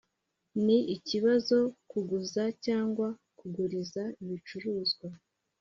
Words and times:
ni 0.65 0.77
ikibazo 0.95 1.57
ku 1.71 1.75
kuguza 1.89 2.43
cyangwa 2.65 3.07
kuguriza 3.39 4.03
ibicuruzwa 4.23 5.07